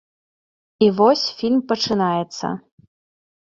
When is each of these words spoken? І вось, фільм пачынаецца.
І 0.85 0.87
вось, 1.01 1.27
фільм 1.43 1.61
пачынаецца. 1.75 2.47